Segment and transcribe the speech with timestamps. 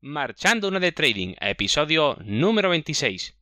[0.00, 3.34] Marchando uno de Trading, episodio número 26.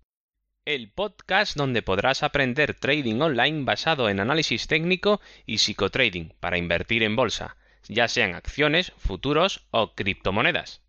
[0.65, 7.03] El podcast donde podrás aprender trading online basado en análisis técnico y psicotrading para invertir
[7.03, 7.59] en bolsa,
[7.89, 10.81] ya sean acciones, futuros o criptomonedas.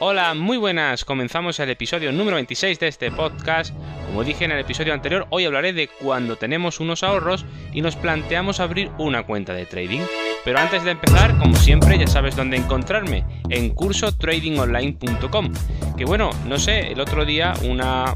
[0.00, 1.04] Hola, muy buenas.
[1.04, 3.74] Comenzamos el episodio número 26 de este podcast.
[4.06, 7.96] Como dije en el episodio anterior, hoy hablaré de cuando tenemos unos ahorros y nos
[7.96, 10.02] planteamos abrir una cuenta de trading.
[10.44, 15.52] Pero antes de empezar, como siempre, ya sabes dónde encontrarme, en cursotradingonline.com.
[15.96, 18.14] Que bueno, no sé, el otro día una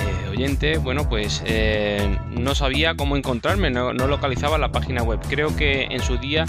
[0.00, 5.20] eh, oyente, bueno, pues eh, no sabía cómo encontrarme, no, localizaba la página web.
[5.28, 6.46] Creo que en su día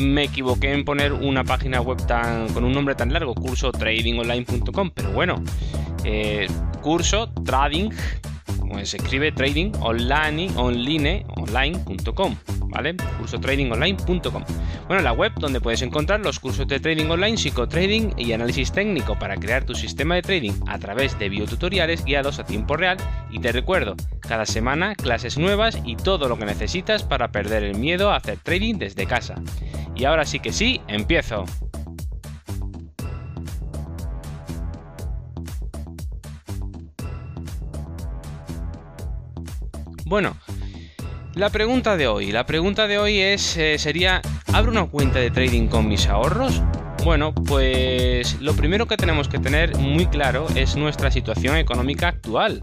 [0.00, 5.12] me equivoqué en poner una página web tan con un nombre tan largo, cursotradingonline.com, pero
[5.12, 5.42] bueno,
[6.04, 6.48] eh,
[6.82, 7.90] curso trading,
[8.68, 12.36] pues se escribe trading online, online, online.com.
[12.70, 12.96] ¿vale?
[13.18, 14.44] Cursotradingonline.com.
[14.86, 19.18] Bueno, la web donde puedes encontrar los cursos de trading online, psicotrading y análisis técnico
[19.18, 22.96] para crear tu sistema de trading a través de biotutoriales guiados a tiempo real.
[23.30, 27.76] Y te recuerdo, cada semana clases nuevas y todo lo que necesitas para perder el
[27.76, 29.34] miedo a hacer trading desde casa.
[30.00, 31.44] Y ahora sí que sí, empiezo.
[40.06, 40.38] Bueno,
[41.34, 44.22] la pregunta de hoy, la pregunta de hoy es, eh, sería,
[44.54, 46.62] ¿abro una cuenta de trading con mis ahorros?
[47.04, 52.62] Bueno, pues lo primero que tenemos que tener muy claro es nuestra situación económica actual.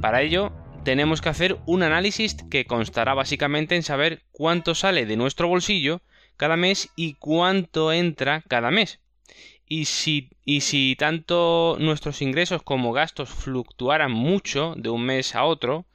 [0.00, 0.52] Para ello,
[0.84, 6.00] tenemos que hacer un análisis que constará básicamente en saber cuánto sale de nuestro bolsillo
[6.36, 9.00] cada mes y cuánto entra cada mes.
[9.66, 15.44] Y si, y si tanto nuestros ingresos como gastos fluctuaran mucho de un mes a
[15.44, 15.86] otro,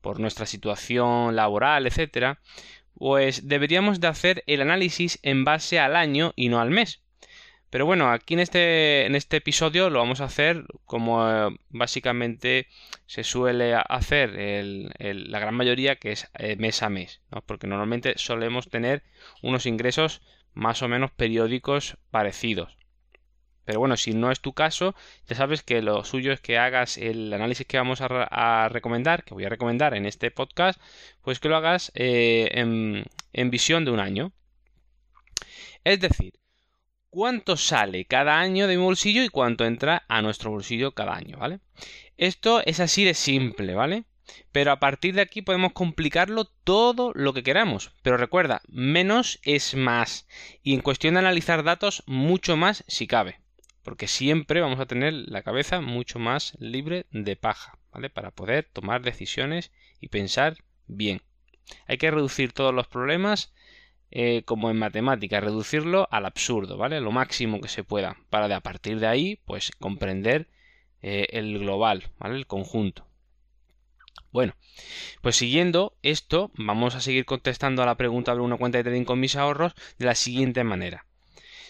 [0.00, 2.38] por nuestra situación laboral, etcétera,
[2.94, 7.00] pues deberíamos de hacer el análisis en base al año y no al mes.
[7.74, 12.68] Pero bueno, aquí en este, en este episodio lo vamos a hacer como eh, básicamente
[13.06, 14.30] se suele hacer
[15.00, 19.02] la gran mayoría, que es eh, mes a mes, porque normalmente solemos tener
[19.42, 20.22] unos ingresos
[20.52, 22.78] más o menos periódicos parecidos.
[23.64, 24.94] Pero bueno, si no es tu caso,
[25.26, 29.34] ya sabes que lo suyo es que hagas el análisis que vamos a, recomendar, que
[29.34, 30.80] voy a recomendar en este podcast,
[31.22, 34.30] pues que lo hagas eh, en, en visión de un año.
[35.82, 36.34] Es decir,
[37.14, 41.38] cuánto sale cada año de mi bolsillo y cuánto entra a nuestro bolsillo cada año,
[41.38, 41.60] ¿vale?
[42.16, 44.02] Esto es así de simple, ¿vale?
[44.50, 47.92] Pero a partir de aquí podemos complicarlo todo lo que queramos.
[48.02, 50.26] Pero recuerda, menos es más.
[50.64, 53.38] Y en cuestión de analizar datos, mucho más si cabe
[53.84, 58.08] porque siempre vamos a tener la cabeza mucho más libre de paja, ¿vale?
[58.08, 61.20] Para poder tomar decisiones y pensar bien.
[61.86, 63.52] Hay que reducir todos los problemas
[64.14, 67.02] eh, como en matemáticas, reducirlo al absurdo, ¿vale?
[67.02, 70.48] Lo máximo que se pueda, para de a partir de ahí, pues comprender
[71.02, 72.36] eh, el global, ¿vale?
[72.36, 73.06] El conjunto.
[74.32, 74.54] Bueno,
[75.20, 79.04] pues siguiendo esto, vamos a seguir contestando a la pregunta de una cuenta de trading
[79.04, 81.04] con mis ahorros de la siguiente manera.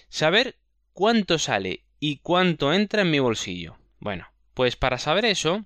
[0.09, 0.57] Saber
[0.93, 3.79] cuánto sale ¿Y cuánto entra en mi bolsillo?
[3.99, 5.65] Bueno, pues para saber eso,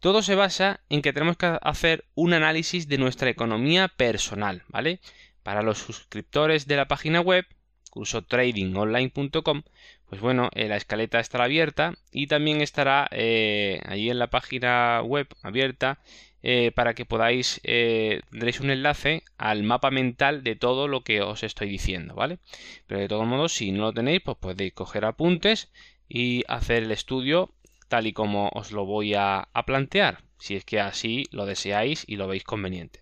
[0.00, 5.00] todo se basa en que tenemos que hacer un análisis de nuestra economía personal, ¿vale?
[5.42, 7.46] Para los suscriptores de la página web,
[7.90, 9.62] curso tradingonline.com,
[10.08, 15.02] pues bueno, eh, la escaleta estará abierta y también estará eh, allí en la página
[15.02, 16.00] web abierta
[16.44, 21.22] eh, para que podáis, eh, tendréis un enlace al mapa mental de todo lo que
[21.22, 22.40] os estoy diciendo, ¿vale?
[22.88, 25.70] Pero de todos modos, si no lo tenéis, pues podéis coger apuntes
[26.08, 27.54] y hacer el estudio
[27.88, 32.04] tal y como os lo voy a, a plantear, si es que así lo deseáis
[32.08, 33.00] y lo veis conveniente.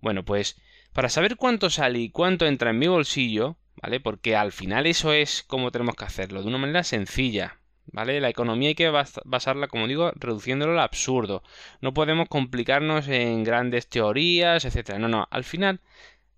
[0.00, 0.60] Bueno, pues
[0.96, 4.00] para saber cuánto sale y cuánto entra en mi bolsillo, ¿vale?
[4.00, 7.60] Porque al final eso es como tenemos que hacerlo, de una manera sencilla,
[7.92, 8.18] ¿Vale?
[8.20, 11.42] La economía hay que basarla, como digo, reduciéndolo al absurdo.
[11.82, 14.98] No podemos complicarnos en grandes teorías, etcétera.
[14.98, 15.28] No, no.
[15.30, 15.80] Al final,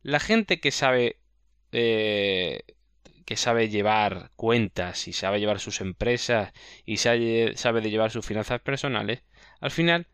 [0.02, 1.20] la gente que sabe
[1.72, 2.64] eh,
[3.24, 6.52] que sabe llevar cuentas y sabe llevar sus empresas
[6.84, 9.22] y sabe, sabe de llevar sus finanzas personales,
[9.60, 10.06] al final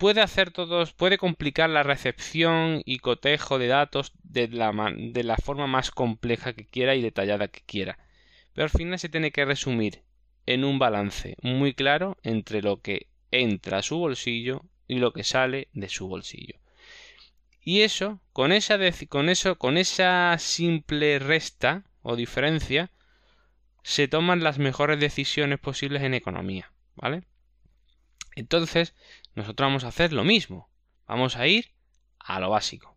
[0.00, 5.36] puede hacer todos, puede complicar la recepción y cotejo de datos de la, de la
[5.36, 7.98] forma más compleja que quiera y detallada que quiera.
[8.54, 10.02] Pero al final se tiene que resumir
[10.46, 15.22] en un balance muy claro entre lo que entra a su bolsillo y lo que
[15.22, 16.58] sale de su bolsillo.
[17.62, 22.90] Y eso, con esa, con eso, con esa simple resta o diferencia,
[23.82, 27.22] se toman las mejores decisiones posibles en economía, ¿vale?
[28.34, 28.94] Entonces,
[29.34, 30.68] nosotros vamos a hacer lo mismo.
[31.06, 31.72] Vamos a ir
[32.18, 32.96] a lo básico.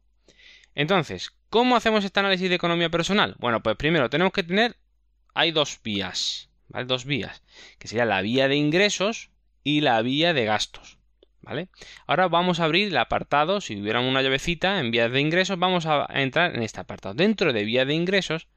[0.75, 3.35] Entonces, ¿cómo hacemos este análisis de economía personal?
[3.39, 4.77] Bueno, pues primero tenemos que tener
[5.33, 6.85] hay dos vías, ¿vale?
[6.85, 7.43] Dos vías,
[7.79, 9.29] que sería la vía de ingresos
[9.63, 10.97] y la vía de gastos.
[11.41, 11.67] ¿Vale?
[12.07, 15.85] Ahora vamos a abrir el apartado, si hubiera una llavecita en vías de ingresos, vamos
[15.85, 17.15] a entrar en este apartado.
[17.15, 18.47] Dentro de vía de ingresos,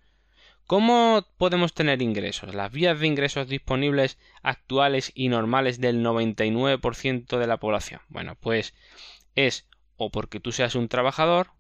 [0.67, 2.55] ¿cómo podemos tener ingresos?
[2.55, 8.01] Las vías de ingresos disponibles actuales y normales del 99% de la población.
[8.09, 8.75] Bueno, pues
[9.35, 11.53] es o porque tú seas un trabajador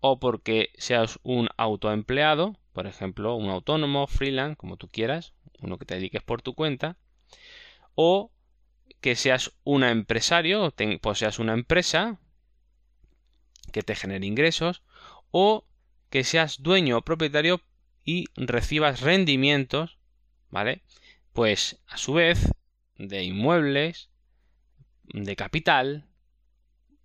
[0.00, 5.84] o porque seas un autoempleado, por ejemplo, un autónomo, freelance, como tú quieras, uno que
[5.84, 6.96] te dediques por tu cuenta,
[7.94, 8.30] o
[9.00, 12.18] que seas un empresario, o poseas una empresa
[13.72, 14.82] que te genere ingresos,
[15.30, 15.66] o
[16.10, 17.60] que seas dueño o propietario
[18.08, 19.98] y recibas rendimientos,
[20.48, 20.80] ¿vale?
[21.34, 22.54] Pues a su vez
[22.96, 24.08] de inmuebles,
[25.02, 26.08] de capital,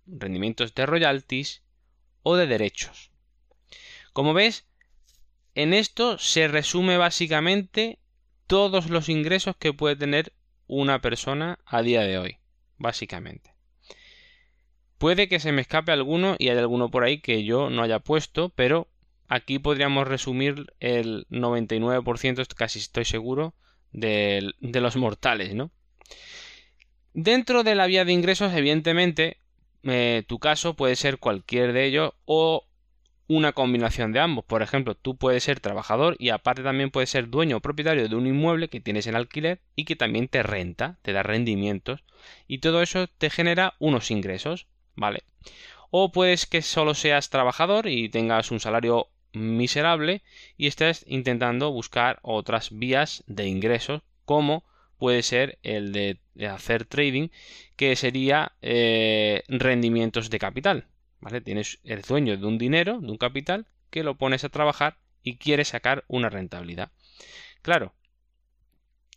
[0.06, 1.62] rendimientos de royalties
[2.22, 3.10] o de derechos.
[4.14, 4.64] Como ves,
[5.54, 7.98] en esto se resume básicamente
[8.46, 10.32] todos los ingresos que puede tener
[10.66, 12.38] una persona a día de hoy,
[12.78, 13.52] básicamente.
[14.96, 17.98] Puede que se me escape alguno y hay alguno por ahí que yo no haya
[17.98, 18.88] puesto, pero
[19.28, 23.54] aquí podríamos resumir el 99%, casi estoy seguro,
[23.94, 25.70] de, los mortales, ¿no?
[27.14, 29.38] Dentro de la vía de ingresos, evidentemente,
[29.84, 32.66] eh, tu caso puede ser cualquier de ellos o
[33.28, 34.44] una combinación de ambos.
[34.44, 38.16] Por ejemplo, tú puedes ser trabajador y aparte también puedes ser dueño o propietario de
[38.16, 42.04] un inmueble que tienes en alquiler y que también te renta, te da rendimientos
[42.48, 45.22] y todo eso te genera unos ingresos, ¿vale?
[45.90, 50.22] O puedes que solo seas trabajador y tengas un salario miserable
[50.56, 54.64] y estés intentando buscar otras vías de ingresos como
[54.98, 57.28] puede ser el de hacer trading,
[57.76, 60.86] que sería eh, rendimientos de capital.
[61.20, 61.40] ¿vale?
[61.40, 65.36] Tienes el dueño de un dinero, de un capital, que lo pones a trabajar y
[65.36, 66.90] quieres sacar una rentabilidad.
[67.62, 67.94] Claro,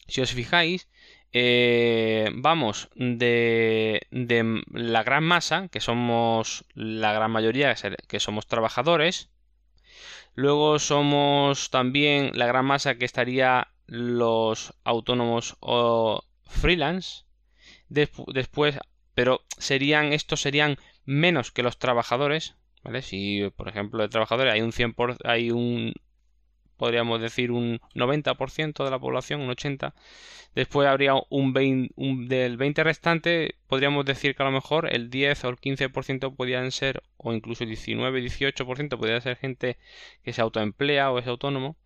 [0.08, 0.88] si os fijáis,
[1.34, 7.76] eh, vamos de, de, la gran masa, que somos la gran mayoría,
[8.08, 9.30] que somos trabajadores.
[10.38, 17.24] Luego somos también la gran masa que estaría los autónomos o freelance.
[17.90, 18.78] después,
[19.16, 22.56] pero serían, estos serían menos que los trabajadores.
[22.84, 23.02] ¿vale?
[23.02, 25.96] Si, por ejemplo, de trabajadores hay un 100%, hay un,
[26.78, 29.94] podríamos decir, un 90% de la población, un 80%.
[30.56, 31.94] Después habría un, 20,
[32.28, 36.72] del 20 restante, podríamos decir que a lo mejor el 10 o el 15% podrían
[36.72, 39.78] ser, o incluso 19, 18% podría ser gente
[40.24, 41.78] que se autoemplea o es autónomo.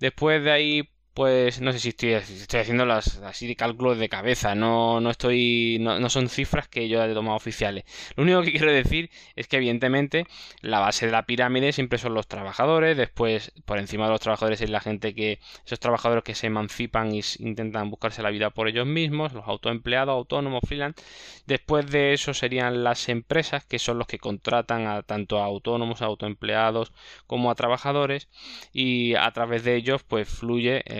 [0.00, 4.08] Después de ahí pues no sé si estoy, estoy haciendo las así de cálculos de
[4.08, 7.84] cabeza, no, no estoy, no, son cifras que yo he tomado oficiales.
[8.16, 10.26] Lo único que quiero decir es que evidentemente
[10.60, 14.60] la base de la pirámide siempre son los trabajadores, después por encima de los trabajadores
[14.60, 18.68] es la gente que, esos trabajadores que se emancipan y intentan buscarse la vida por
[18.68, 21.02] ellos mismos, los autoempleados, autónomos, freelance.
[21.46, 26.02] Después de eso serían las empresas que son los que contratan a tanto a autónomos,
[26.02, 26.92] a autoempleados
[27.26, 28.28] como a trabajadores
[28.72, 30.99] y a través de ellos pues fluye eh,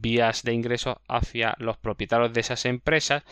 [0.00, 3.24] vías de ingresos hacia los propietarios de esas empresas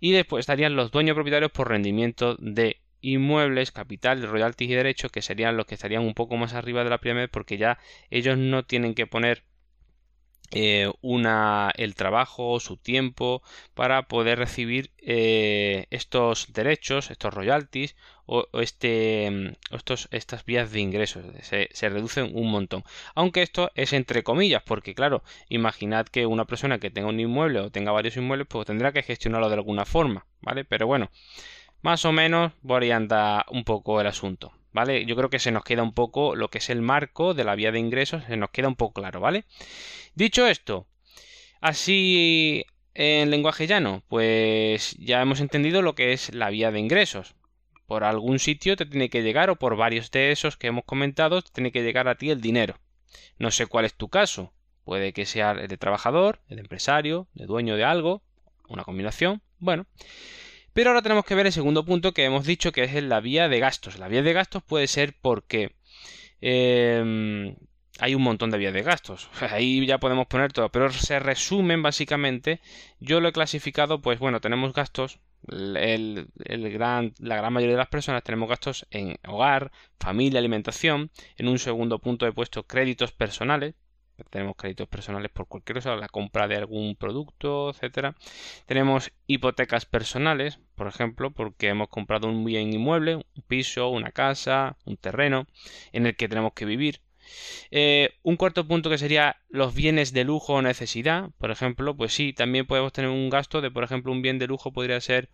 [0.00, 5.22] y después estarían los dueños propietarios por rendimiento de inmuebles, capital, royalties y derechos que
[5.22, 7.78] serían los que estarían un poco más arriba de la pirámide porque ya
[8.10, 9.44] ellos no tienen que poner
[10.52, 13.42] eh, una, el trabajo, su tiempo
[13.74, 20.80] para poder recibir eh, estos derechos, estos royalties o, este, mm, estos, estas vías de
[20.80, 21.24] ingresos.
[21.42, 22.84] Se, se, reducen un montón.
[23.14, 27.60] Aunque esto es entre comillas, porque claro, imaginad que una persona que tenga un inmueble
[27.60, 30.64] o tenga varios inmuebles, pues tendrá que gestionarlo de alguna forma, ¿vale?
[30.64, 31.10] Pero bueno,
[31.82, 32.90] más o menos por ahí
[33.50, 34.52] un poco el asunto.
[34.72, 35.04] ¿Vale?
[35.04, 37.56] Yo creo que se nos queda un poco lo que es el marco de la
[37.56, 39.44] vía de ingresos, se nos queda un poco claro, ¿vale?
[40.14, 40.86] Dicho esto,
[41.60, 47.34] así en lenguaje llano, pues ya hemos entendido lo que es la vía de ingresos.
[47.86, 51.42] Por algún sitio te tiene que llegar, o por varios de esos que hemos comentado,
[51.42, 52.78] te tiene que llegar a ti el dinero.
[53.38, 54.52] No sé cuál es tu caso.
[54.84, 58.22] Puede que sea el de trabajador, el de empresario, de dueño de algo,
[58.68, 59.42] una combinación.
[59.58, 59.86] Bueno.
[60.72, 63.48] Pero ahora tenemos que ver el segundo punto que hemos dicho que es la vía
[63.48, 63.98] de gastos.
[63.98, 65.72] La vía de gastos puede ser porque
[66.40, 67.54] eh,
[68.00, 69.28] hay un montón de vías de gastos.
[69.50, 72.60] Ahí ya podemos poner todo, pero se resumen básicamente.
[72.98, 75.20] Yo lo he clasificado, pues bueno, tenemos gastos.
[75.48, 81.10] El, la gran mayoría de las personas tenemos gastos en hogar, familia, alimentación.
[81.36, 83.74] En un segundo punto he puesto créditos personales.
[84.30, 88.14] Tenemos créditos personales por cualquier cosa, la compra de algún producto, etcétera.
[88.66, 94.76] Tenemos hipotecas personales, por ejemplo, porque hemos comprado un bien inmueble, un piso, una casa,
[94.86, 95.46] un terreno,
[95.92, 97.00] en el que tenemos que vivir
[97.70, 101.30] Eh, un cuarto punto que sería los bienes de lujo o necesidad.
[101.38, 104.46] Por ejemplo, pues sí, también podemos tener un gasto de, por ejemplo, un bien de
[104.46, 105.28] lujo podría ser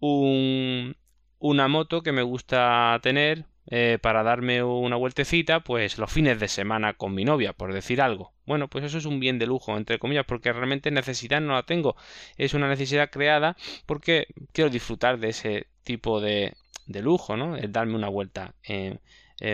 [0.00, 0.96] un,
[1.38, 6.48] una moto que me gusta tener eh, para darme una vueltecita, pues los fines de
[6.48, 8.32] semana con mi novia, por decir algo.
[8.46, 11.62] Bueno, pues eso es un bien de lujo, entre comillas, porque realmente necesidad no la
[11.62, 11.94] tengo.
[12.36, 16.54] Es una necesidad creada porque quiero disfrutar de ese tipo de,
[16.86, 17.56] lujo, ¿no?
[17.56, 19.00] El darme una vuelta en,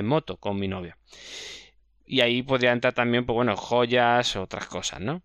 [0.04, 0.96] moto con mi novia.
[2.06, 5.22] Y ahí podría entrar también, pues bueno, joyas, otras cosas, ¿no?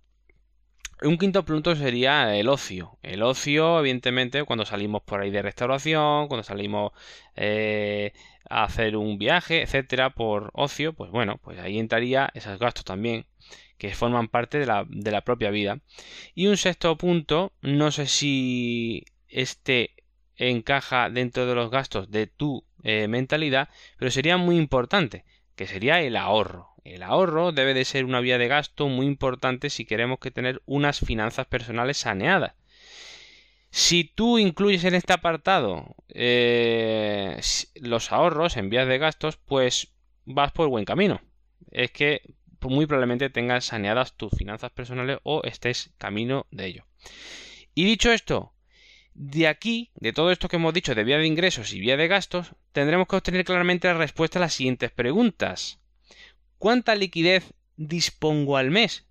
[1.04, 2.98] Un quinto punto sería el ocio.
[3.02, 6.92] El ocio, evidentemente, cuando salimos por ahí de restauración, cuando salimos
[7.36, 8.14] eh,
[8.52, 13.26] hacer un viaje, etcétera, por ocio, pues bueno, pues ahí entraría esos gastos también
[13.78, 15.80] que forman parte de la, de la propia vida.
[16.36, 19.96] Y un sexto punto, no sé si este
[20.36, 26.02] encaja dentro de los gastos de tu eh, mentalidad, pero sería muy importante, que sería
[26.02, 26.70] el ahorro.
[26.84, 30.62] El ahorro debe de ser una vía de gasto muy importante si queremos que tener
[30.66, 32.54] unas finanzas personales saneadas.
[33.72, 37.40] Si tú incluyes en este apartado eh,
[37.76, 39.94] los ahorros en vías de gastos, pues
[40.26, 41.22] vas por buen camino.
[41.72, 42.22] Es que
[42.62, 46.86] muy probablemente tengas saneadas tus finanzas personales o estés camino de ello.
[47.74, 48.54] Y dicho esto,
[49.14, 52.10] de aquí, de todo esto que hemos dicho de vía de ingresos y vía de
[52.10, 55.80] gastos, tendremos que obtener claramente la respuesta a las siguientes preguntas.
[56.58, 59.08] ¿Cuánta liquidez dispongo al mes?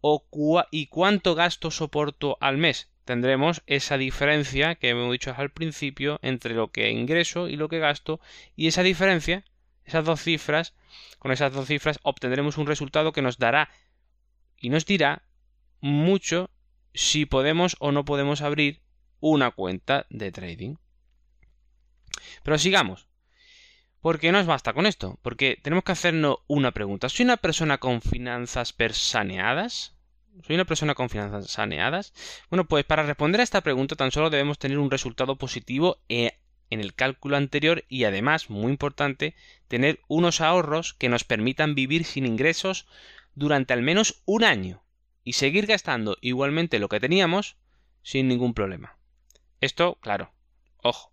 [0.00, 0.24] ¿O
[0.70, 2.90] ¿Y cuánto gasto soporto al mes?
[3.06, 7.78] Tendremos esa diferencia que hemos dicho al principio entre lo que ingreso y lo que
[7.78, 8.20] gasto
[8.56, 9.44] y esa diferencia,
[9.84, 10.74] esas dos cifras,
[11.20, 13.70] con esas dos cifras obtendremos un resultado que nos dará
[14.58, 15.22] y nos dirá
[15.80, 16.50] mucho
[16.94, 18.82] si podemos o no podemos abrir
[19.20, 20.74] una cuenta de trading.
[22.42, 23.06] Pero sigamos.
[24.00, 27.08] Porque no nos basta con esto, porque tenemos que hacernos una pregunta.
[27.08, 29.95] ¿Soy una persona con finanzas persaneadas?
[30.42, 32.12] ¿Soy una persona con finanzas saneadas?
[32.50, 36.38] Bueno, pues para responder a esta pregunta tan solo debemos tener un resultado positivo eh,
[36.68, 39.34] en el cálculo anterior y además, muy importante,
[39.68, 42.86] tener unos ahorros que nos permitan vivir sin ingresos
[43.34, 44.82] durante al menos un año
[45.24, 47.56] y seguir gastando igualmente lo que teníamos
[48.02, 48.98] sin ningún problema.
[49.60, 50.32] Esto, claro,
[50.82, 51.12] ojo,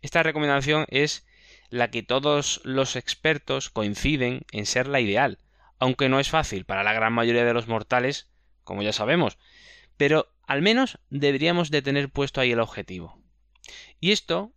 [0.00, 1.26] esta recomendación es
[1.68, 5.38] la que todos los expertos coinciden en ser la ideal,
[5.78, 8.31] aunque no es fácil para la gran mayoría de los mortales,
[8.64, 9.38] como ya sabemos,
[9.96, 13.18] pero al menos deberíamos de tener puesto ahí el objetivo.
[14.00, 14.52] Y esto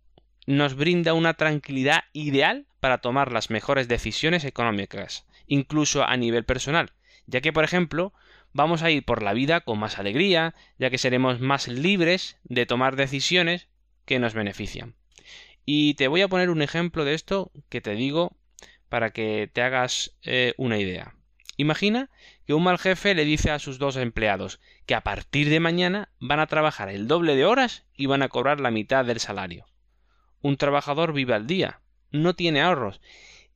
[0.46, 6.92] nos brinda una tranquilidad ideal para tomar las mejores decisiones económicas, incluso a nivel personal,
[7.26, 8.12] ya que, por ejemplo,
[8.52, 12.66] vamos a ir por la vida con más alegría, ya que seremos más libres de
[12.66, 13.68] tomar decisiones
[14.04, 14.94] que nos benefician.
[15.64, 18.36] Y te voy a poner un ejemplo de esto que te digo
[18.88, 21.14] para que te hagas eh, una idea.
[21.56, 22.08] Imagina
[22.46, 26.10] que un mal jefe le dice a sus dos empleados que a partir de mañana
[26.20, 29.66] van a trabajar el doble de horas y van a cobrar la mitad del salario.
[30.40, 33.00] Un trabajador vive al día, no tiene ahorros,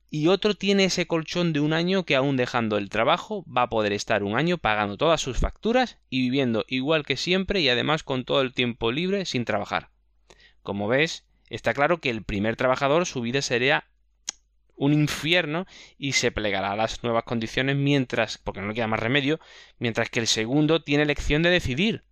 [0.09, 3.69] y otro tiene ese colchón de un año que aún dejando el trabajo va a
[3.69, 8.03] poder estar un año pagando todas sus facturas y viviendo igual que siempre y además
[8.03, 9.89] con todo el tiempo libre sin trabajar.
[10.63, 13.83] Como ves, Está claro que el primer trabajador su vida sería
[14.81, 15.67] un infierno
[15.99, 19.39] y se plegará a las nuevas condiciones mientras, porque no le queda más remedio,
[19.77, 22.03] mientras que el segundo tiene elección de decidir.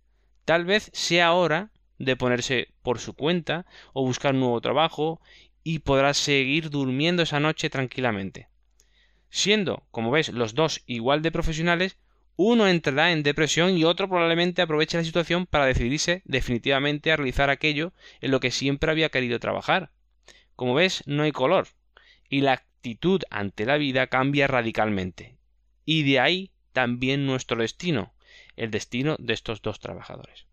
[0.44, 5.20] Tal vez sea hora de ponerse por su cuenta o buscar un nuevo trabajo
[5.64, 8.48] y podrá seguir durmiendo esa noche tranquilamente.
[9.30, 11.98] Siendo, como ves, los dos igual de profesionales,
[12.36, 17.50] uno entrará en depresión y otro probablemente aproveche la situación para decidirse definitivamente a realizar
[17.50, 19.90] aquello en lo que siempre había querido trabajar.
[20.54, 21.66] Como ves, no hay color,
[22.30, 25.36] y la actitud ante la vida cambia radicalmente.
[25.84, 28.14] Y de ahí también nuestro destino,
[28.56, 30.46] el destino de estos dos trabajadores.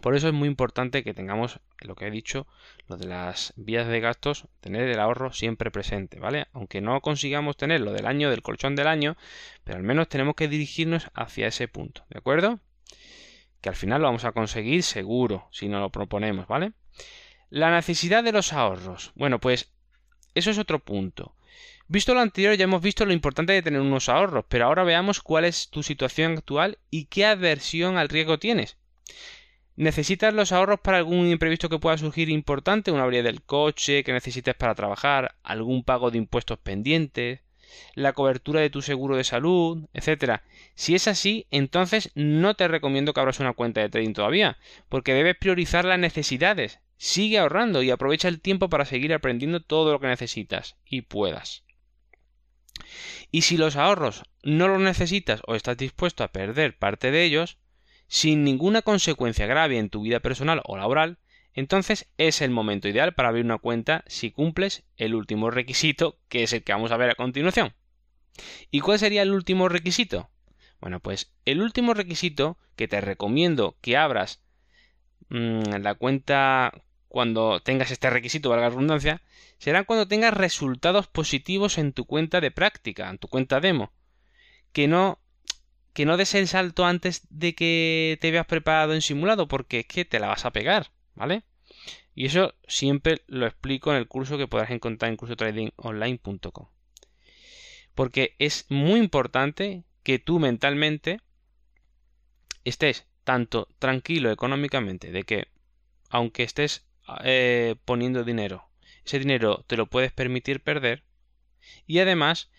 [0.00, 2.46] Por eso es muy importante que tengamos lo que he dicho,
[2.86, 6.46] lo de las vías de gastos, tener el ahorro siempre presente, ¿vale?
[6.52, 9.16] Aunque no consigamos tener lo del año, del colchón del año,
[9.64, 12.60] pero al menos tenemos que dirigirnos hacia ese punto, ¿de acuerdo?
[13.60, 16.74] Que al final lo vamos a conseguir seguro, si nos lo proponemos, ¿vale?
[17.50, 19.10] La necesidad de los ahorros.
[19.16, 19.72] Bueno, pues
[20.38, 21.34] eso es otro punto.
[21.88, 25.20] Visto lo anterior, ya hemos visto lo importante de tener unos ahorros, pero ahora veamos
[25.20, 28.76] cuál es tu situación actual y qué aversión al riesgo tienes.
[29.74, 32.90] ¿Necesitas los ahorros para algún imprevisto que pueda surgir importante?
[32.90, 37.40] Una avería del coche que necesites para trabajar, algún pago de impuestos pendientes,
[37.94, 40.42] la cobertura de tu seguro de salud, etcétera.
[40.74, 45.14] Si es así, entonces no te recomiendo que abras una cuenta de trading todavía, porque
[45.14, 46.80] debes priorizar las necesidades.
[46.98, 51.64] Sigue ahorrando y aprovecha el tiempo para seguir aprendiendo todo lo que necesitas y puedas.
[53.30, 57.58] Y si los ahorros no los necesitas o estás dispuesto a perder parte de ellos,
[58.08, 61.18] sin ninguna consecuencia grave en tu vida personal o laboral,
[61.52, 66.42] entonces es el momento ideal para abrir una cuenta si cumples el último requisito, que
[66.42, 67.74] es el que vamos a ver a continuación.
[68.70, 70.30] ¿Y cuál sería el último requisito?
[70.80, 74.40] Bueno, pues el último requisito que te recomiendo que abras
[75.28, 76.72] mm, la cuenta
[77.08, 79.22] cuando tengas este requisito, valga la redundancia,
[79.58, 83.92] será cuando tengas resultados positivos en tu cuenta de práctica, en tu cuenta demo.
[84.72, 85.18] Que no
[85.94, 89.86] que no des el salto antes de que te veas preparado en simulado, porque es
[89.86, 91.42] que te la vas a pegar, ¿vale?
[92.14, 96.68] Y eso siempre lo explico en el curso que podrás encontrar en cursotradingonline.com.
[97.96, 101.20] Porque es muy importante que tú mentalmente
[102.64, 105.48] estés tanto tranquilo económicamente de que
[106.10, 106.87] aunque estés
[107.24, 108.68] eh, poniendo dinero,
[109.04, 111.04] ese dinero te lo puedes permitir perder
[111.86, 112.50] y además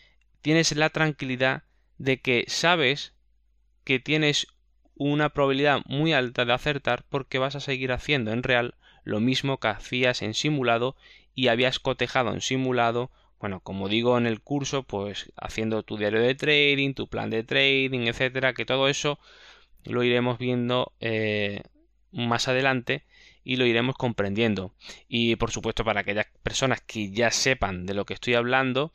[0.41, 1.63] tienes la tranquilidad
[1.97, 3.13] de que sabes
[3.83, 4.47] que tienes
[4.95, 9.59] una probabilidad muy alta de acertar porque vas a seguir haciendo en real lo mismo
[9.59, 10.95] que hacías en simulado
[11.33, 13.11] y habías cotejado en simulado.
[13.39, 17.43] Bueno, como digo en el curso, pues haciendo tu diario de trading, tu plan de
[17.43, 19.19] trading, etcétera, que todo eso
[19.85, 21.61] lo iremos viendo eh,
[22.11, 23.05] más adelante
[23.49, 24.75] y lo iremos comprendiendo.
[25.07, 28.93] Y por supuesto, para aquellas personas que ya sepan de lo que estoy hablando,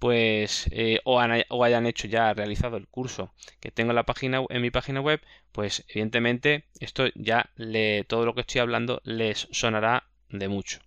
[0.00, 4.60] pues eh, o, hayan hecho ya realizado el curso que tengo en la página en
[4.60, 5.20] mi página web,
[5.52, 10.80] pues evidentemente esto ya le todo lo que estoy hablando les sonará de mucho.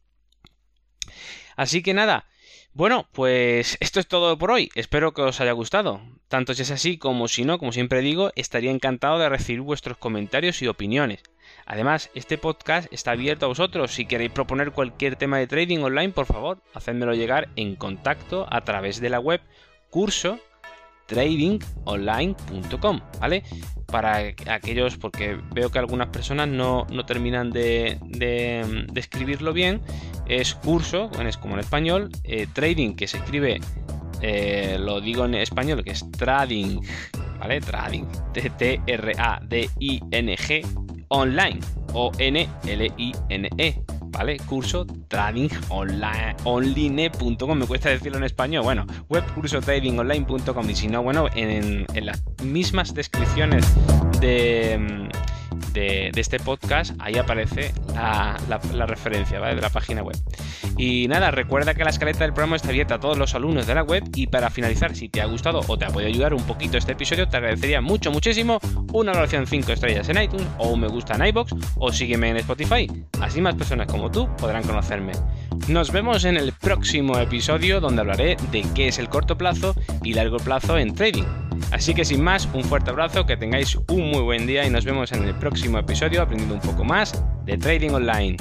[1.55, 2.25] Así que nada,
[2.73, 4.69] bueno, pues esto es todo por hoy.
[4.75, 6.01] Espero que os haya gustado.
[6.27, 9.97] Tanto si es así como si no, como siempre digo, estaría encantado de recibir vuestros
[9.97, 11.23] comentarios y opiniones.
[11.65, 13.91] Además, este podcast está abierto a vosotros.
[13.93, 18.61] Si queréis proponer cualquier tema de trading online, por favor, hacedmelo llegar en contacto a
[18.61, 19.41] través de la web
[19.89, 20.39] curso
[21.07, 23.43] tradingonline.com, ¿vale?
[23.87, 29.81] Para aquellos, porque veo que algunas personas no, terminan de, de, escribirlo bien,
[30.27, 33.61] es curso, es como en español, eh, trading, que se escribe,
[34.21, 36.81] eh, lo digo en español, que es trading,
[37.39, 37.61] ¿vale?
[37.61, 38.85] Trading, T-R-A-D-I-N-G,
[41.09, 41.59] online,
[41.93, 44.37] O-N-L-I-N-E, ¿vale?
[44.45, 51.27] Curso tradingonline.com, me cuesta decirlo en español, bueno, web curso tradingonline.com y si no, bueno,
[51.35, 53.65] en, en las mismas descripciones
[54.19, 55.09] de
[55.75, 60.17] de, este podcast, ahí aparece la, referencia de la página web.
[60.77, 63.75] Y nada, recuerda que la escaleta del programa está abierta a todos los alumnos de
[63.75, 66.43] la web y para finalizar, si te ha gustado o te ha podido ayudar un
[66.43, 68.59] poquito este episodio, te agradecería mucho, muchísimo
[68.93, 72.37] una valoración 5 estrellas en iTunes o un me gusta en iBox o sígueme en
[72.37, 72.89] Spotify.
[73.21, 75.13] Así más personas como tú podrán conocerme.
[75.67, 80.13] Nos vemos en el próximo episodio donde hablaré de qué es el corto plazo y
[80.13, 81.44] largo plazo en trading.
[81.75, 84.85] Así que sin más, un fuerte abrazo, que tengáis un muy buen día y nos
[84.85, 88.37] vemos en el próximo episodio aprendiendo un poco más de trading online.